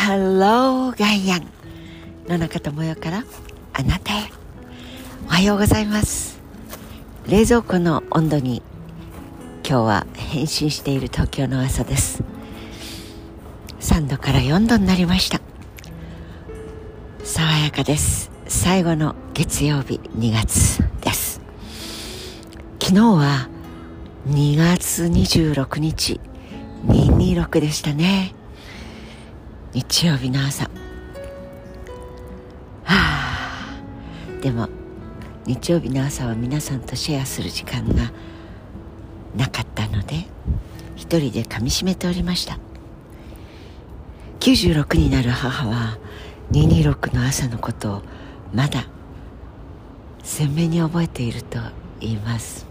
[0.00, 1.46] ハローガイアン
[2.26, 3.22] 野中智代から
[3.74, 4.30] あなたへ。
[5.26, 6.40] おはようございます。
[7.28, 8.62] 冷蔵庫の温度に
[9.62, 12.24] 今日は変身している東京の朝です。
[13.80, 15.38] 3度から4度になりました。
[17.22, 18.30] 爽やかです。
[18.48, 21.42] 最後の月曜日2月です。
[22.80, 23.50] 昨日は
[24.28, 26.18] 2月26日
[26.86, 28.34] 226でしたね。
[29.72, 30.64] 日曜日の朝。
[30.64, 30.68] は
[32.88, 33.82] あ。
[34.42, 34.68] でも
[35.46, 38.10] 日曜日の朝は皆さんとシェアする時間が
[39.36, 40.26] なかったので
[40.96, 42.58] 一人で噛みしめておりました。
[44.40, 45.98] 96になる母は
[46.50, 48.02] 226の朝のことを
[48.52, 48.86] まだ
[50.24, 51.60] 鮮明に覚えていると
[52.00, 52.66] 言います。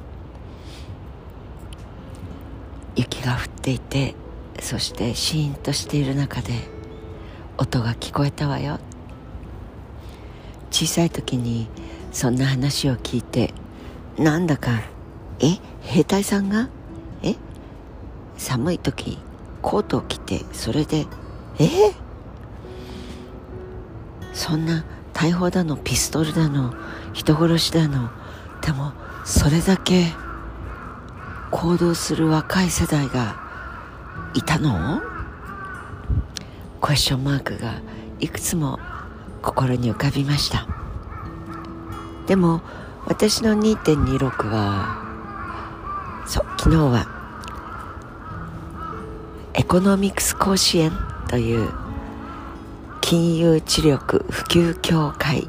[2.97, 4.15] 雪が降っていて
[4.59, 6.77] そしてシーンとしている中で
[7.61, 8.79] 音が聞こえたわよ。
[10.71, 11.67] 小さい時に
[12.13, 13.53] そんな話を聞いて
[14.17, 14.79] なんだか
[15.39, 16.69] え兵隊さんが？
[17.21, 17.35] え？
[18.37, 19.19] 寒い時
[19.61, 21.05] コートを着てそれで
[21.59, 21.67] え？
[24.31, 26.73] そんな大砲だのピストルだの
[27.11, 28.09] 人殺しだの
[28.61, 28.93] でも
[29.25, 30.13] それだけ
[31.51, 33.35] 行動する若い世代が
[34.33, 35.01] いたの？
[36.79, 37.81] クエスチョンマークが
[38.19, 38.79] いくつも
[39.41, 40.67] 心に浮かびました。
[42.27, 42.61] でも
[43.05, 45.07] 私の2.26は
[46.27, 47.07] そう昨日は
[49.53, 50.91] エコノミクス甲子園
[51.27, 51.69] という
[53.01, 55.47] 金融知力普及協会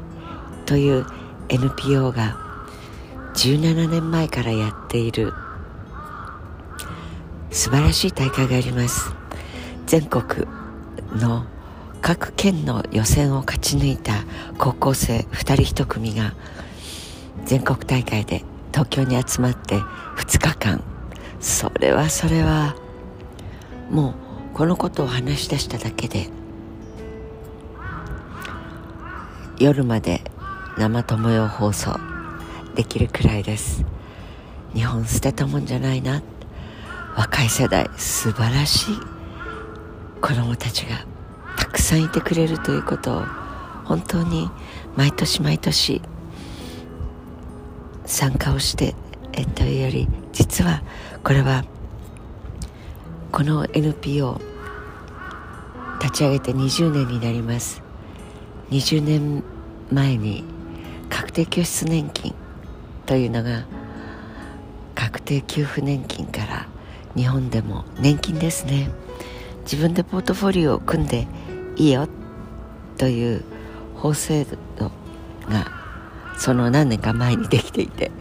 [0.65, 1.05] という
[1.49, 2.35] NPO が
[3.35, 5.33] 17年前からやっている
[7.51, 9.13] 素晴らしい大会があります。
[9.85, 10.47] 全国
[11.13, 11.45] の
[12.01, 14.13] 各県の予選を勝ち抜いた
[14.57, 16.33] 高校生2人1組が
[17.45, 19.77] 全国大会で東京に集まって
[20.17, 20.83] 2日間。
[21.39, 22.75] それはそれは
[23.89, 24.13] もう
[24.53, 26.29] このことを話し出しただけで
[29.57, 30.21] 夜まで
[30.77, 31.99] 生友よ放送
[32.75, 33.83] できるくらいです。
[34.73, 36.21] 日本捨てたもんじゃないな。
[37.15, 39.20] 若い世代素晴らしい。
[40.21, 41.05] 子供たちが
[41.57, 43.25] たくさんいてくれるということを
[43.85, 44.49] 本当に
[44.95, 46.01] 毎年毎年
[48.05, 48.95] 参加をして
[49.33, 50.83] えというより実は
[51.23, 51.65] これは
[53.31, 54.39] この NPO
[56.01, 57.81] 立ち上げて20年になります。
[58.71, 59.43] 20年
[59.91, 60.43] 前に
[61.09, 62.33] 確定拠出年金
[63.05, 63.65] というのが
[64.95, 66.67] 確定給付年金から
[67.15, 68.89] 日本でも年金ですね。
[69.63, 71.27] 自分でポートフォリオを組んで
[71.75, 72.07] いいよ
[72.97, 73.43] という
[73.95, 74.45] 法制
[74.77, 74.91] 度
[75.49, 75.71] が
[76.37, 78.11] その何年か前にできていて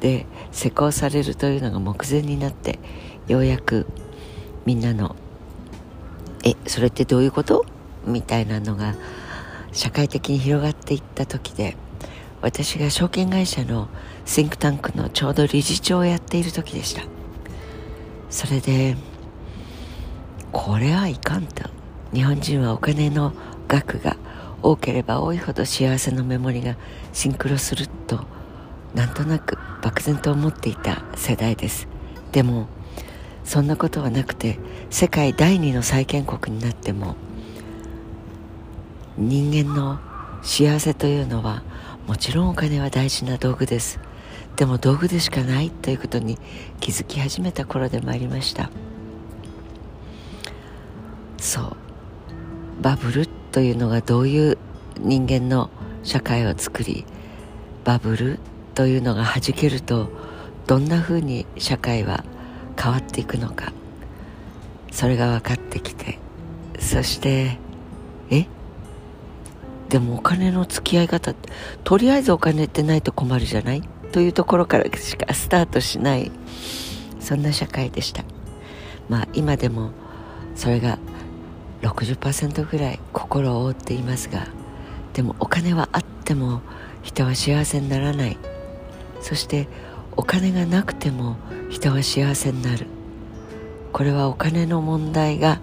[0.00, 2.78] で施行されるというのが目前になって
[3.26, 3.86] ようやく
[4.66, 5.16] みんなの
[6.44, 7.64] 「えそれってどういうこと?」
[8.06, 8.94] みたいなのが
[9.72, 11.76] 社会的に広がっていった時で
[12.42, 13.88] 私が証券会社の
[14.26, 17.02] シンクタンクのちょうど理事長をやっている時でした
[18.28, 18.96] それで
[20.54, 21.68] これはいかんと。
[22.12, 23.32] 日本人はお金の
[23.66, 24.16] 額が
[24.62, 26.76] 多ければ多いほど幸せのメモリが
[27.12, 28.24] シンクロすると
[28.94, 31.88] なんとなく漠然と思っていた世代です。
[32.30, 32.68] でも
[33.42, 34.60] そんなことはなくて
[34.90, 37.16] 世界第二の債権国になっても
[39.18, 39.98] 人間の
[40.42, 41.64] 幸せというのは
[42.06, 43.98] もちろんお金は大事な道具です。
[44.54, 46.38] でも道具でしかないということに
[46.78, 48.70] 気づき始めた頃でもありました。
[51.44, 51.76] そう。
[52.80, 54.58] バブルというのがどういう
[54.98, 55.68] 人間の
[56.02, 57.04] 社会を作り
[57.84, 58.38] バブル
[58.74, 60.08] というのがはじけると
[60.66, 62.24] どんなふうに社会は
[62.80, 63.72] 変わっていくのか。
[64.90, 66.18] それが分かってきて
[66.78, 67.58] そして
[68.30, 68.46] え？
[69.90, 71.50] でもお金の付き合い方って
[71.84, 73.82] とりあえずお金ってないと困るじゃない？
[74.12, 76.30] というところからしかスタートしない
[77.20, 78.24] そんな社会でした。
[79.08, 79.90] まあ今でも
[80.54, 80.98] それが
[81.88, 84.46] 60%ぐらい心を覆っていますが
[85.12, 86.62] でもお金はあっても
[87.02, 88.38] 人は幸せにならない。
[89.20, 89.68] そして
[90.16, 91.36] お金がなくても
[91.70, 92.86] 人は幸せになる。
[93.92, 95.60] これはお金の問題が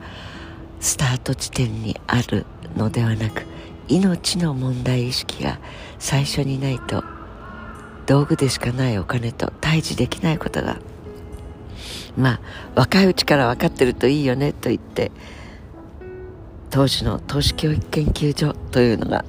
[0.79, 2.45] スタート地点にある
[2.77, 3.45] のではなく
[3.88, 5.59] 命の問題意識が
[6.00, 7.03] 最初にないと
[8.06, 10.77] 道具でしかないお金と対峙できないことが。
[12.15, 12.41] まあ
[12.75, 15.12] 若いうちから分かってるといいよねと言って
[16.71, 19.25] 当時の投資教育研究所というのが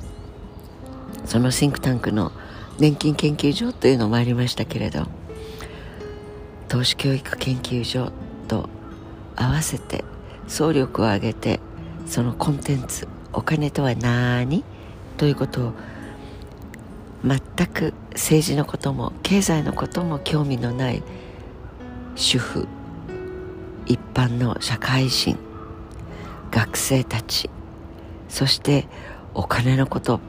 [1.24, 2.30] そのシンクタンクの
[2.78, 5.06] 年金研究所というのもありましたけれど
[6.68, 8.12] 投資教育研究所
[8.46, 8.70] と
[9.34, 10.04] 合わせて
[10.46, 11.60] 総力を挙げて
[12.06, 14.64] そのコンテンツお金とは何？
[15.16, 15.72] ということを
[17.24, 21.02] 全く政治のことも経済のことも興味のない
[22.14, 22.68] 主婦
[23.86, 25.38] 一般の社会人
[26.52, 27.50] 学生たち。
[28.28, 28.86] そして
[29.34, 30.20] お金のこと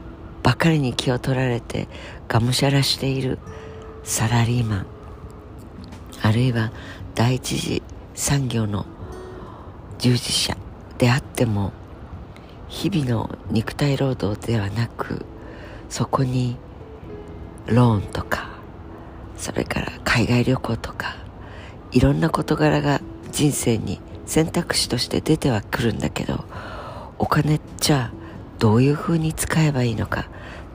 [0.42, 1.86] ばかりに気を取られて
[2.26, 3.38] がむしゃらしている
[4.02, 4.86] サラリーマン。
[6.22, 6.72] あるいは
[7.14, 7.82] 第一次
[8.14, 8.86] 産業の
[9.98, 10.56] 従事者
[10.98, 11.72] であっても
[12.68, 15.24] 日々の肉体労働ではなく
[15.88, 16.56] そこに
[17.66, 18.48] ローンとか
[19.36, 21.16] それから海外旅行とか
[21.92, 23.00] いろんな事柄が
[23.30, 26.44] 人生に選択肢として出てはくるんだけど
[27.18, 28.12] お金じゃ
[28.58, 30.26] どういうふうに使えばいいのか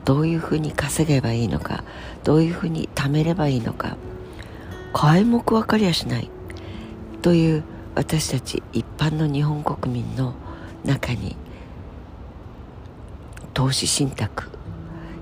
[0.04, 1.84] どういうふうに稼げばいいのか
[2.24, 3.96] どういうふうに貯めればいいのか
[4.92, 6.30] 皆目分かりやしない
[7.22, 7.64] という
[7.94, 10.34] 私たち一般の日本国民の
[10.84, 11.36] 中に
[13.54, 14.48] 投資信託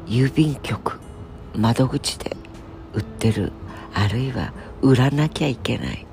[0.07, 1.01] 郵便局
[1.55, 2.37] 窓口で
[2.95, 3.53] 売ってる
[3.95, 6.08] あるいは売らなきゃいけない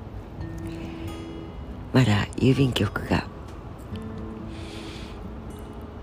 [1.92, 3.26] まだ郵便局が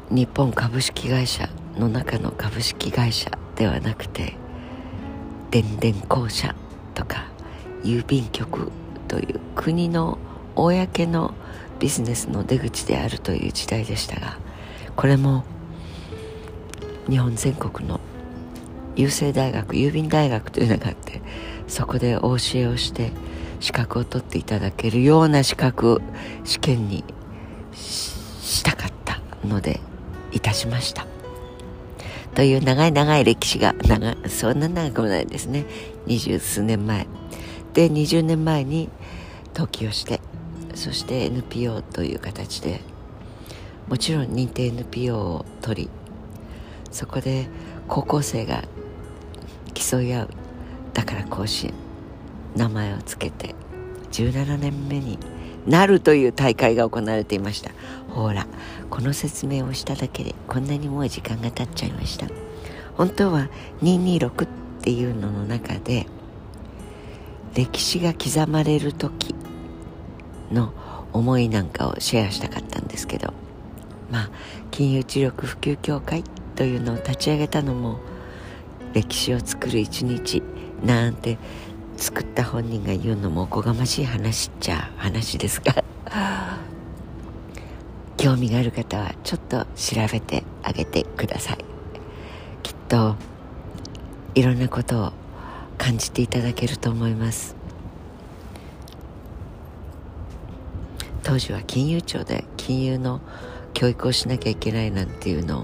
[0.10, 4.36] 日本株式会社の中の株式会社ではなくて
[5.52, 6.56] 電電公社
[6.94, 7.26] とか
[7.84, 8.72] 郵便局
[9.08, 10.18] という国の
[10.56, 11.34] 公の
[11.80, 14.38] ビジネスの出口であるという時代でしたが
[14.96, 15.44] これも
[17.10, 18.00] 日本全国の
[18.96, 21.22] 郵政大学郵便大学というのがあって
[21.68, 23.12] そこでお教えをして
[23.64, 26.02] 資格を取っていただけるような資格
[26.44, 27.06] 試験に
[27.72, 29.80] したかったので
[30.34, 31.08] いたしました。
[32.36, 35.64] という長い長い歴史が長そんな長くもないですね。
[36.06, 37.08] 二十数年前。
[37.74, 38.90] で20年前に
[39.56, 40.20] 登記をして
[40.76, 42.82] そして NPO という形で
[43.88, 45.90] もちろん認定 NPO を取り
[46.92, 47.48] そこで
[47.88, 48.66] 高校生が
[49.74, 50.30] 競い合う
[50.94, 51.83] だから甲子園。
[52.56, 53.56] 名前を付けて
[54.12, 55.18] 17年目に
[55.66, 57.72] なるという大会が行われていました。
[58.10, 58.48] ほら
[58.90, 62.28] この説明をしただけでこんなにもう時間が経っちゃいました。
[62.96, 63.50] 本当は
[63.82, 64.48] 226っ
[64.82, 66.06] ていうのの中で
[67.56, 69.36] 歴史が刻まれる時
[70.52, 70.74] の
[71.14, 73.34] 思いなんかをシェアしたかったんですけど
[74.12, 74.30] まあ
[74.72, 76.24] 金融知力普及協会
[76.56, 78.00] というのを立ち上げたのも
[78.94, 80.44] 歴史を作る一日
[80.84, 81.38] なんて
[82.04, 85.86] 作った本人が言うのもおこがましい話っちゃ話ですが
[88.18, 91.60] 興味がある方はちょっと調べてあげてください。
[92.62, 93.16] きっと
[94.36, 95.14] いろんなことを
[95.78, 97.56] 感じていただけると思います。
[101.24, 103.22] 当時は金融庁で金融の
[103.74, 105.62] 教育をしなきゃいけないなんていうのを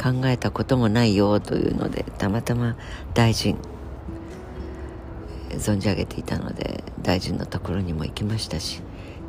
[0.00, 2.76] 考えたこともないよというのでたまたま
[3.14, 3.58] 大臣
[5.54, 8.82] 存じ上げていたので大臣のところにも行きましたし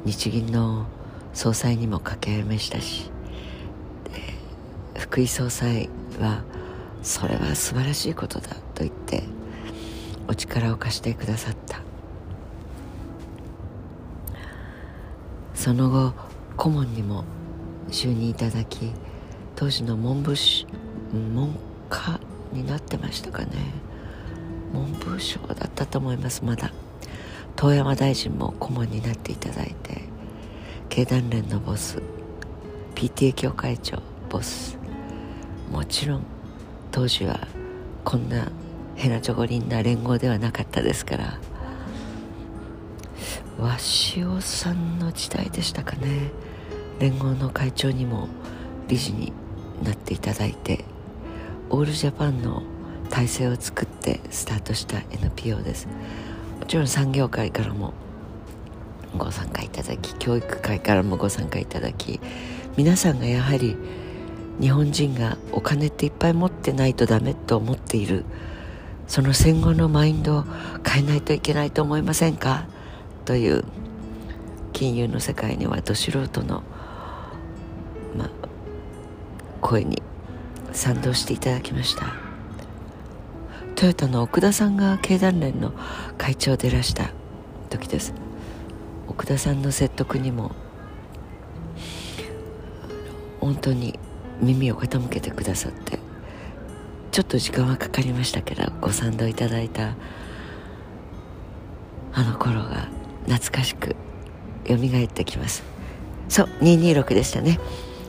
[0.05, 0.85] 日銀の
[1.33, 3.11] 総裁にも駆け合いましたし
[4.97, 5.89] 福井総裁
[6.19, 6.43] は
[7.01, 9.23] それは素晴らしいことだと言って
[10.27, 11.81] お力を貸してくださった。
[15.63, 16.13] その後
[16.57, 17.23] 顧問にも
[17.89, 18.91] 就任いただき
[19.55, 20.35] 当時の文部
[21.13, 21.55] 文
[21.89, 22.19] 科
[22.51, 23.51] になってましたかね。
[24.73, 26.71] 文部省だったと思いますまだ。
[27.55, 30.01] 遠山大臣も顧問になっていただいて
[30.89, 32.01] 経団連のボス
[32.95, 34.77] PTA 協会長ボス。
[35.71, 36.23] もちろん
[36.91, 37.47] 当時は
[38.03, 38.51] こんな
[38.95, 41.39] ヘナチョコリンな連合ではなかったですから。
[43.59, 46.31] 鷲尾さんの時代でしたかね。
[46.99, 48.27] 連合の会長にも
[48.87, 49.31] 理事に
[49.83, 50.85] なっていただいて
[51.69, 52.63] オールジャパンの
[53.13, 55.87] 体制を作ってスタートした NPO です。
[56.59, 57.93] もちろん産業界からも
[59.15, 62.19] ご参加いただき教育界からもご参加いただき
[62.75, 63.77] 皆さんがやはり
[64.59, 68.25] 日本人がお金っていっぱい持ってないとダメと思っている
[69.07, 70.45] その戦後のマインドを
[70.83, 72.65] 変えないといけないと思いませんか？
[73.25, 73.63] という
[74.71, 76.63] 金融の世界にはど素人の、
[78.17, 78.31] ま、
[79.61, 80.01] 声に
[80.71, 82.32] 賛同していただきました。
[83.75, 85.73] トヨタの奥田さんが経団連の
[86.17, 87.11] 会長でいらした
[87.69, 88.13] 時です。
[89.07, 90.51] 奥田さんの説得にも
[93.41, 93.99] 本当に
[94.41, 95.99] 耳を傾けてくださって
[97.11, 99.95] ちょっと時間はかかりましたけどご賛同いただいた
[102.13, 102.87] あの頃が
[103.27, 103.95] 懐かしく
[104.67, 105.63] 蘇ってきます。
[106.29, 107.59] そう226でしたね。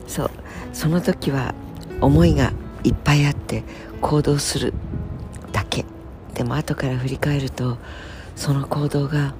[0.07, 0.31] そう
[0.73, 1.53] その時は
[2.01, 2.53] 思いが
[2.83, 3.63] いっぱいあって
[4.01, 4.73] 行動する
[6.35, 7.77] でも後から振り返ると
[8.35, 9.33] その行動が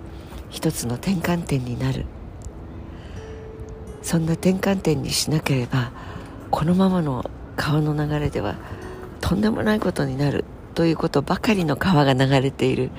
[0.49, 2.05] 一つの転換点になる。
[4.01, 5.91] そんな転換点にしなければ
[6.51, 8.55] このままの川の流れでは
[9.19, 10.43] とんでもないことになる。
[10.73, 12.89] ということばかりの川が流れている。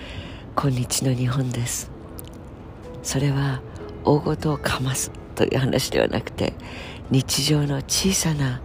[0.55, 1.91] 今日の日本です。
[3.03, 3.61] それは
[4.05, 5.11] 大事をかます。
[5.35, 6.55] という話ではなくて
[7.11, 8.63] 日常の小さな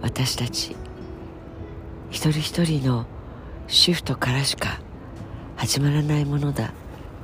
[0.00, 0.76] 私たち
[2.10, 3.06] 一人一人の
[3.66, 4.80] シフトからしか
[5.56, 6.72] 始まらないものだ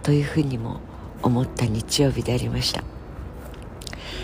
[0.03, 0.81] というふうにも
[1.23, 2.83] 思った日曜日でありました。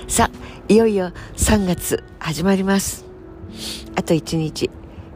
[0.08, 3.04] さあいよいよ3月始まります。
[3.94, 4.70] あと1日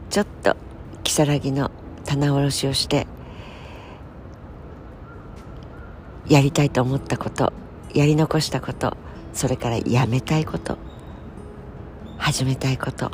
[0.09, 0.55] ちょっと
[1.03, 1.71] 如月の
[2.05, 3.07] 棚卸しをして
[6.27, 7.53] やりたいと思ったこと
[7.93, 8.95] やり残したこと
[9.33, 10.77] それからやめたいこと
[12.17, 13.11] 始めたいこと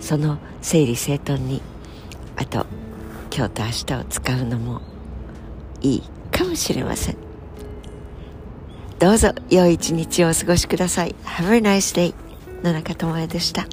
[0.00, 1.62] その整理整頓に
[2.36, 2.66] あと
[3.34, 4.80] 今日と明日を使うのも
[5.80, 7.16] いいかもしれません。
[8.98, 11.14] どうぞ良い一日をお過ごしください。
[11.24, 12.14] Have a nice day
[12.62, 13.66] 野中智恵でした。